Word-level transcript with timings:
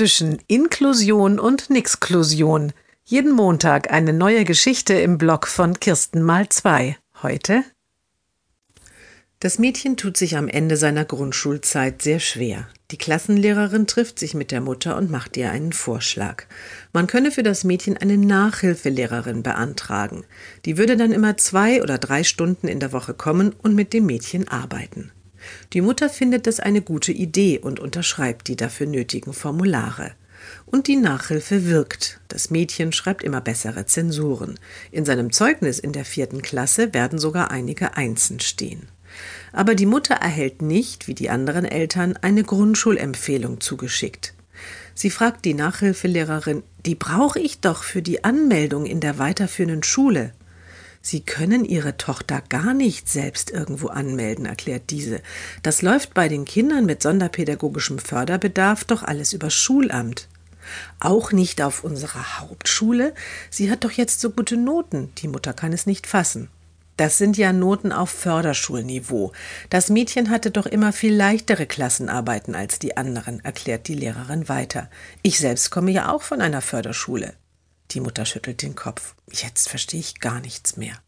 zwischen 0.00 0.38
Inklusion 0.46 1.38
und 1.38 1.68
Nixklusion. 1.68 2.72
Jeden 3.04 3.32
Montag 3.32 3.92
eine 3.92 4.14
neue 4.14 4.44
Geschichte 4.44 4.94
im 4.94 5.18
Blog 5.18 5.46
von 5.46 5.78
Kirsten 5.78 6.22
mal 6.22 6.48
zwei. 6.48 6.96
Heute 7.22 7.64
das 9.40 9.58
Mädchen 9.58 9.98
tut 9.98 10.16
sich 10.16 10.38
am 10.38 10.48
Ende 10.48 10.78
seiner 10.78 11.04
Grundschulzeit 11.04 12.00
sehr 12.00 12.18
schwer. 12.18 12.66
Die 12.92 12.96
Klassenlehrerin 12.96 13.86
trifft 13.86 14.18
sich 14.18 14.32
mit 14.32 14.52
der 14.52 14.62
Mutter 14.62 14.96
und 14.96 15.10
macht 15.10 15.36
ihr 15.36 15.50
einen 15.50 15.74
Vorschlag. 15.74 16.44
Man 16.94 17.06
könne 17.06 17.30
für 17.30 17.42
das 17.42 17.64
Mädchen 17.64 17.98
eine 17.98 18.16
Nachhilfelehrerin 18.16 19.42
beantragen. 19.42 20.24
Die 20.64 20.78
würde 20.78 20.96
dann 20.96 21.12
immer 21.12 21.36
zwei 21.36 21.82
oder 21.82 21.98
drei 21.98 22.24
Stunden 22.24 22.68
in 22.68 22.80
der 22.80 22.92
Woche 22.92 23.12
kommen 23.12 23.52
und 23.62 23.74
mit 23.74 23.92
dem 23.92 24.06
Mädchen 24.06 24.48
arbeiten. 24.48 25.12
Die 25.72 25.80
Mutter 25.80 26.08
findet 26.08 26.46
das 26.46 26.60
eine 26.60 26.82
gute 26.82 27.12
Idee 27.12 27.58
und 27.58 27.80
unterschreibt 27.80 28.48
die 28.48 28.56
dafür 28.56 28.86
nötigen 28.86 29.32
Formulare. 29.32 30.12
Und 30.66 30.86
die 30.86 30.96
Nachhilfe 30.96 31.66
wirkt. 31.66 32.20
Das 32.28 32.50
Mädchen 32.50 32.92
schreibt 32.92 33.22
immer 33.22 33.40
bessere 33.40 33.86
Zensuren. 33.86 34.58
In 34.90 35.04
seinem 35.04 35.32
Zeugnis 35.32 35.78
in 35.78 35.92
der 35.92 36.04
vierten 36.04 36.42
Klasse 36.42 36.94
werden 36.94 37.18
sogar 37.18 37.50
einige 37.50 37.96
Einsen 37.96 38.40
stehen. 38.40 38.88
Aber 39.52 39.74
die 39.74 39.86
Mutter 39.86 40.14
erhält 40.14 40.62
nicht, 40.62 41.08
wie 41.08 41.14
die 41.14 41.30
anderen 41.30 41.64
Eltern, 41.64 42.16
eine 42.22 42.44
Grundschulempfehlung 42.44 43.60
zugeschickt. 43.60 44.34
Sie 44.94 45.10
fragt 45.10 45.44
die 45.44 45.54
Nachhilfelehrerin, 45.54 46.62
die 46.84 46.94
brauche 46.94 47.40
ich 47.40 47.60
doch 47.60 47.82
für 47.82 48.02
die 48.02 48.24
Anmeldung 48.24 48.86
in 48.86 49.00
der 49.00 49.18
weiterführenden 49.18 49.82
Schule. 49.82 50.32
Sie 51.02 51.20
können 51.20 51.64
Ihre 51.64 51.96
Tochter 51.96 52.42
gar 52.48 52.74
nicht 52.74 53.08
selbst 53.08 53.50
irgendwo 53.50 53.88
anmelden, 53.88 54.44
erklärt 54.44 54.90
diese. 54.90 55.22
Das 55.62 55.80
läuft 55.80 56.12
bei 56.12 56.28
den 56.28 56.44
Kindern 56.44 56.84
mit 56.84 57.02
sonderpädagogischem 57.02 57.98
Förderbedarf 57.98 58.84
doch 58.84 59.02
alles 59.02 59.32
über 59.32 59.50
Schulamt. 59.50 60.28
Auch 61.00 61.32
nicht 61.32 61.62
auf 61.62 61.84
unserer 61.84 62.40
Hauptschule. 62.40 63.14
Sie 63.48 63.70
hat 63.70 63.84
doch 63.84 63.92
jetzt 63.92 64.20
so 64.20 64.30
gute 64.30 64.58
Noten. 64.58 65.10
Die 65.18 65.28
Mutter 65.28 65.54
kann 65.54 65.72
es 65.72 65.86
nicht 65.86 66.06
fassen. 66.06 66.48
Das 66.98 67.16
sind 67.16 67.38
ja 67.38 67.54
Noten 67.54 67.92
auf 67.92 68.10
Förderschulniveau. 68.10 69.32
Das 69.70 69.88
Mädchen 69.88 70.28
hatte 70.28 70.50
doch 70.50 70.66
immer 70.66 70.92
viel 70.92 71.14
leichtere 71.14 71.64
Klassenarbeiten 71.64 72.54
als 72.54 72.78
die 72.78 72.98
anderen, 72.98 73.42
erklärt 73.42 73.88
die 73.88 73.94
Lehrerin 73.94 74.50
weiter. 74.50 74.90
Ich 75.22 75.38
selbst 75.38 75.70
komme 75.70 75.92
ja 75.92 76.12
auch 76.12 76.20
von 76.20 76.42
einer 76.42 76.60
Förderschule. 76.60 77.32
Die 77.92 78.00
Mutter 78.00 78.24
schüttelt 78.24 78.62
den 78.62 78.74
Kopf. 78.74 79.14
Jetzt 79.30 79.68
verstehe 79.68 80.00
ich 80.00 80.20
gar 80.20 80.40
nichts 80.40 80.76
mehr. 80.76 81.02